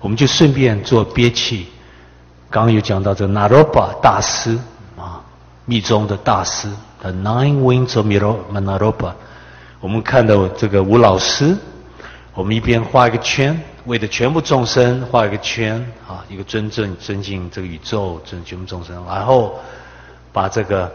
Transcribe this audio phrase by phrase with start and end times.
[0.00, 1.68] 我们就顺便做憋气。
[2.48, 4.58] 刚刚有讲到这 Naropa 大师
[4.98, 5.22] 啊，
[5.66, 6.68] 密宗的大师
[7.00, 9.12] ，The Nine Winds of miro manaroba，。
[9.78, 11.56] 我们看到这个吴老师，
[12.34, 15.78] 我们一边画一个圈，为了全部众生画一个圈
[16.08, 19.60] 啊，一个尊正尊敬这个宇宙，尊全部众生，然后
[20.32, 20.90] 把这个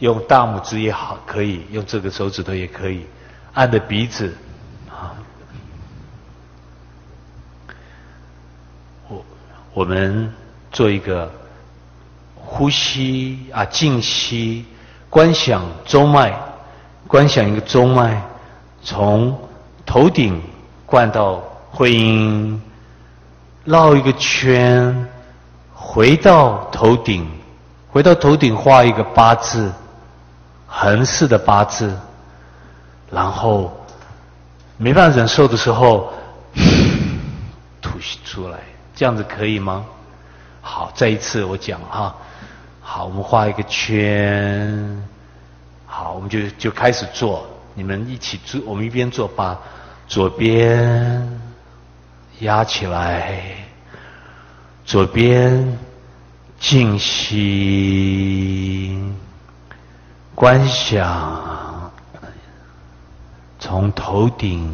[0.00, 3.06] 用大拇指也好，可以用这个手指头也可以
[3.52, 4.34] 按着鼻子
[4.88, 5.14] 啊。
[9.72, 10.32] 我们。
[10.72, 11.28] 做一个
[12.36, 14.64] 呼吸啊，静息，
[15.08, 16.32] 观想中脉，
[17.08, 18.22] 观想一个中脉，
[18.80, 19.36] 从
[19.84, 20.40] 头顶
[20.86, 21.42] 灌到
[21.72, 22.62] 会阴，
[23.64, 25.08] 绕一个圈，
[25.74, 27.28] 回到头顶，
[27.90, 29.72] 回到头顶画一个八字，
[30.68, 31.92] 横式的八字，
[33.10, 33.76] 然后
[34.76, 36.12] 没办法忍受的时候，
[37.82, 38.58] 吐出来，
[39.00, 39.86] 这样子可以吗？
[40.60, 42.14] 好，再一次我讲哈，
[42.82, 45.02] 好，我们画一个圈，
[45.86, 49.58] 好，我们就就开始做，你们一起做，我们一边做，把
[50.06, 51.40] 左边
[52.40, 53.40] 压起来，
[54.84, 55.78] 左边
[56.58, 57.42] 静息，
[60.34, 61.90] 观想，
[63.58, 64.70] 从头顶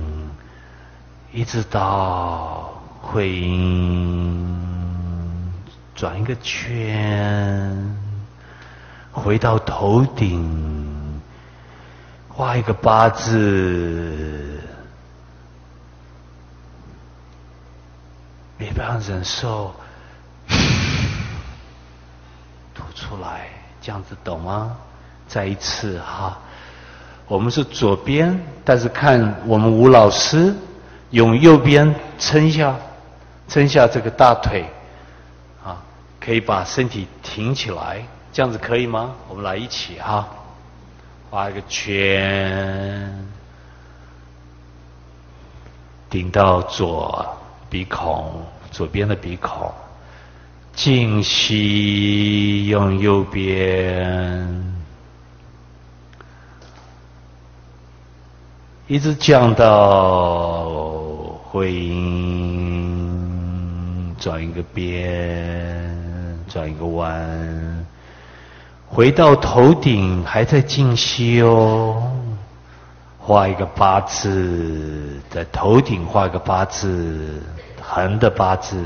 [1.32, 2.72] 一直到
[3.06, 3.56] 会。
[5.94, 7.74] 转一个圈，
[9.10, 11.22] 回到头顶，
[12.28, 14.60] 画一个八字，
[18.58, 19.74] 没办法忍受，
[22.74, 23.48] 吐出来，
[23.80, 24.76] 这样子懂吗？
[25.26, 26.36] 再一次哈，
[27.26, 30.54] 我们是左边，但是看我们吴老师
[31.08, 32.76] 用右边撑一下，
[33.48, 34.64] 撑下这个大腿。
[35.64, 35.82] 啊
[36.18, 39.14] 可以把身体挺起来，这样子可以吗？
[39.28, 40.26] 我们来一起哈，
[41.30, 43.28] 画一个圈，
[46.10, 47.24] 顶到左
[47.70, 49.72] 鼻孔，左边的鼻孔，
[50.74, 54.74] 静息，用右边，
[58.88, 60.64] 一直降到
[61.44, 62.95] 会阴，
[64.26, 66.36] 转一个边。
[66.48, 67.86] 转一个弯，
[68.88, 72.10] 回到头顶，还在静息哦。
[73.20, 77.40] 画一个八字，在头顶画一个八字，
[77.80, 78.84] 横的八字。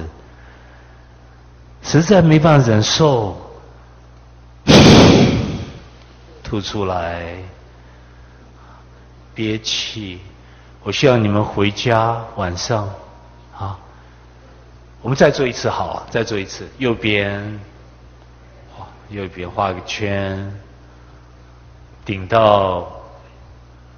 [1.83, 3.35] 实在没办法忍受，
[6.45, 7.35] 吐出来，
[9.35, 10.21] 憋气。
[10.83, 12.87] 我希望你们回家晚上
[13.57, 13.79] 啊。
[15.03, 16.69] 我们再做一次，好，再做一次。
[16.77, 17.59] 右边，
[19.09, 20.53] 右边画个圈，
[22.05, 22.87] 顶到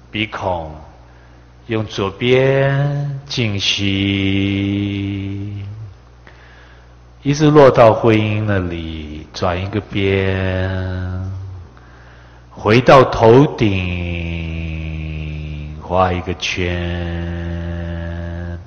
[0.09, 0.73] 鼻孔，
[1.67, 3.83] 用左边静息，
[7.21, 11.31] 一直落到会阴那里，转一个边，
[12.49, 13.77] 回到头顶，
[15.81, 16.69] 画一个圈，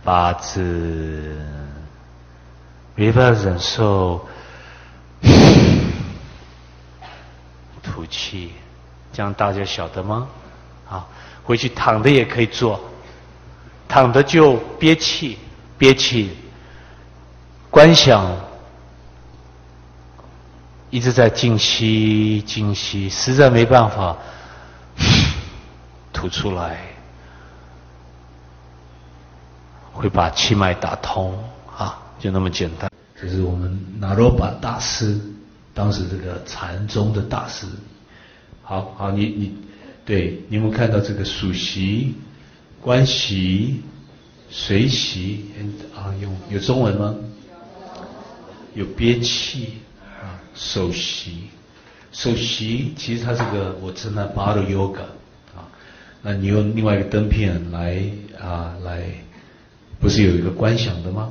[0.04, 1.34] 八字。
[2.96, 4.26] 没办法忍受，
[7.82, 8.52] 吐气，
[9.12, 10.26] 这样大家晓得吗？
[10.88, 11.06] 啊，
[11.44, 12.80] 回去躺着也可以做，
[13.86, 15.38] 躺着就憋气，
[15.76, 16.34] 憋气，
[17.70, 18.34] 观想，
[20.88, 24.16] 一直在静息，静息，实在没办法，
[26.14, 26.78] 吐出来，
[29.92, 31.38] 会把气脉打通
[31.76, 31.98] 啊。
[32.18, 32.90] 就那么简单，
[33.20, 35.18] 这是我们那罗巴大师，
[35.74, 37.66] 当时这个禅宗的大师。
[38.62, 39.54] 好好，你你，
[40.04, 42.14] 对，你们看到这个数息、
[42.80, 43.82] 观息、
[44.50, 45.44] 随息，
[45.94, 47.14] 啊，有有中文吗？
[48.74, 49.74] 有憋气
[50.20, 51.44] 啊，手息，
[52.12, 55.02] 手息，其实它这个我称它巴鲁 yoga
[55.54, 55.68] 啊，
[56.22, 58.02] 那你用另外一个灯片来
[58.40, 59.04] 啊来，
[60.00, 61.30] 不是有一个观想的吗？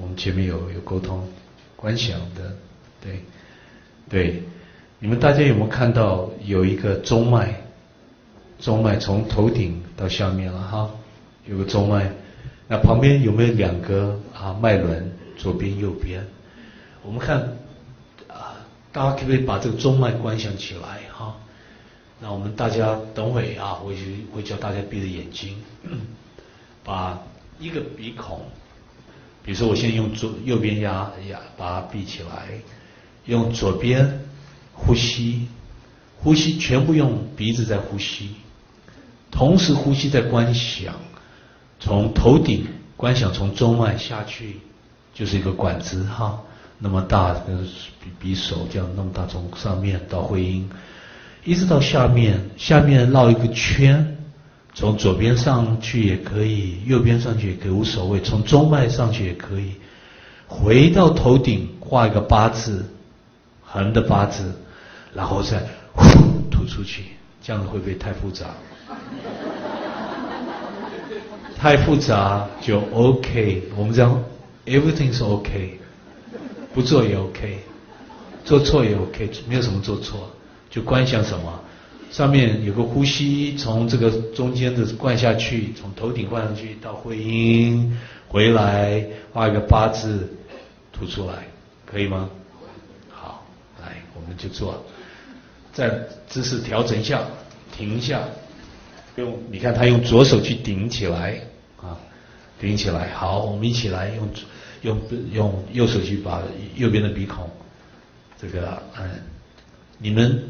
[0.00, 1.26] 我们前面有有沟通、
[1.76, 2.56] 观想的，
[3.00, 3.20] 对，
[4.08, 4.42] 对，
[4.98, 7.54] 你们大家有没有看到有一个中脉？
[8.58, 10.90] 中脉从头顶到下面了哈，
[11.46, 12.12] 有个中脉，
[12.68, 15.10] 那旁边有没有两个啊脉轮？
[15.38, 16.22] 左边、右边？
[17.02, 17.40] 我们看
[18.28, 18.60] 啊，
[18.92, 21.34] 大家可不可以把这个中脉观想起来哈？
[22.20, 23.96] 那我们大家等会啊，会
[24.34, 25.56] 会叫大家闭着眼睛，
[26.84, 27.18] 把
[27.58, 28.42] 一个鼻孔。
[29.44, 32.48] 比如说，我现在用左右边压压把它闭起来，
[33.24, 34.20] 用左边
[34.74, 35.48] 呼吸，
[36.18, 38.30] 呼吸全部用鼻子在呼吸，
[39.30, 40.94] 同时呼吸在观想，
[41.78, 42.66] 从头顶
[42.96, 44.56] 观想从中脉下去，
[45.14, 46.38] 就是一个管子哈，
[46.78, 50.68] 那么大，比比手这样那么大，从上面到会阴，
[51.44, 54.18] 一直到下面，下面绕一个圈。
[54.80, 58.18] 从左边上去也可以，右边上去也可以，无所谓。
[58.18, 59.72] 从中脉上去也可以，
[60.48, 62.86] 回到头顶画一个八字，
[63.62, 64.54] 横的八字，
[65.12, 65.62] 然后再
[65.92, 66.02] 呼
[66.50, 67.04] 吐出去，
[67.42, 68.46] 这样会不会太复杂？
[71.58, 74.18] 太复杂就 OK，我们讲
[74.64, 75.78] everything 是 OK，
[76.72, 77.58] 不做也 OK，
[78.46, 80.30] 做错也 OK，没有什么做错，
[80.70, 81.60] 就观想什么。
[82.10, 87.96] 上面有个呼吸，从这个中间的灌下去，从头顶灌上去到会阴，
[88.26, 90.28] 回来画一个八字，
[90.92, 91.34] 吐出来，
[91.86, 92.28] 可以吗？
[93.08, 93.46] 好，
[93.80, 94.84] 来，我们就做，
[95.72, 95.88] 再
[96.26, 97.22] 姿势调整一下，
[97.76, 98.24] 停一下，
[99.14, 101.40] 用你看他用左手去顶起来
[101.80, 101.96] 啊，
[102.58, 104.28] 顶起来，好，我们一起来用
[104.82, 105.00] 用
[105.32, 106.42] 用右手去把
[106.74, 107.48] 右边的鼻孔，
[108.36, 109.08] 这个嗯，
[109.96, 110.42] 你们。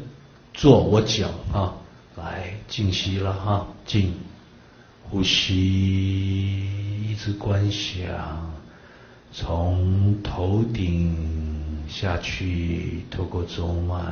[0.53, 1.73] 做我讲啊，
[2.15, 4.13] 来静息了哈，静，
[5.09, 8.53] 呼吸，一直观想，
[9.31, 14.03] 从头顶下去，透过中脉，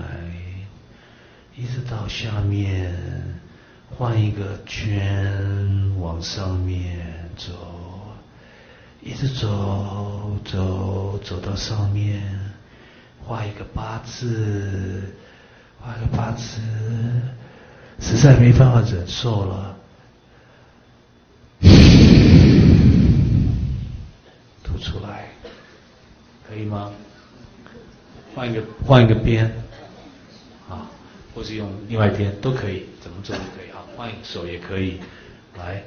[1.55, 2.95] 一直到下面，
[3.95, 7.51] 换一个圈往上面走，
[9.01, 12.23] 一直走走走到上面，
[13.23, 15.13] 画一个八字。
[15.81, 16.59] 画个八字，
[17.99, 19.77] 实在没办法忍受了，
[24.63, 25.29] 吐出来，
[26.47, 26.91] 可以吗？
[28.35, 29.51] 换一个换一个边，
[30.69, 30.85] 啊，
[31.33, 33.79] 或是用另外一边都可以，怎么做都可以啊。
[33.95, 34.99] 换一个手也可以，
[35.57, 35.83] 来，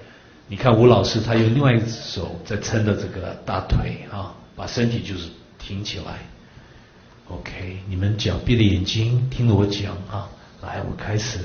[0.48, 5.28] 你看吴老师他用另外一只手在撑着这个大腿啊，把身体就是
[5.58, 6.18] 挺起来。
[7.28, 10.28] OK，你们讲闭着眼睛听着我讲啊，
[10.60, 11.38] 来，我开始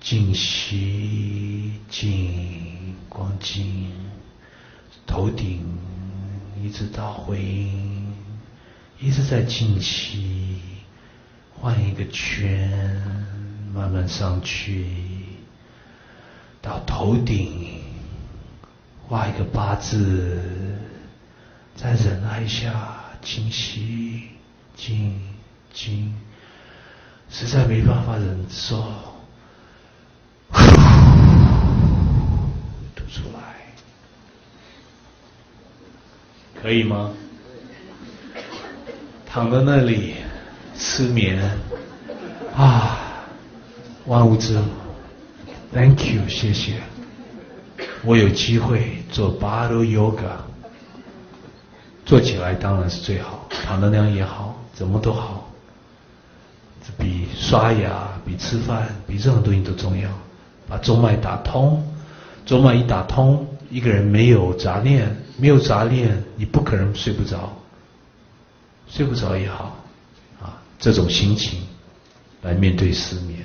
[0.00, 3.90] 静息静光静，
[5.06, 5.64] 头顶
[6.62, 8.12] 一直到回音，
[8.98, 10.60] 一直在静息，
[11.58, 12.68] 换一个圈，
[13.72, 14.86] 慢慢上去，
[16.60, 17.80] 到头顶
[19.06, 20.42] 画一个八字，
[21.74, 24.29] 再忍耐一下，静息。
[24.80, 25.20] 静
[25.74, 26.10] 静，
[27.28, 28.82] 实在没办法忍受，
[32.96, 33.74] 吐出来，
[36.62, 37.12] 可以吗？
[39.26, 40.14] 躺在那里
[40.74, 41.38] 失眠。
[42.56, 42.96] 啊，
[44.06, 44.64] 万物之母
[45.74, 46.80] ，Thank you，谢谢，
[48.02, 50.38] 我有机会做 Body Yoga，
[52.06, 54.49] 做起来当然是最好，躺在那样也好。
[54.80, 55.46] 怎么都好，
[56.82, 60.08] 这比刷牙、比吃饭、比任何东西都重要。
[60.66, 61.86] 把中脉打通，
[62.46, 67.54] 中脉一打通，一个人没有杂念，没有杂念，你不可能睡不着。
[68.88, 69.76] 睡不着也好，
[70.40, 71.60] 啊，这种心情
[72.40, 73.38] 来面对失眠。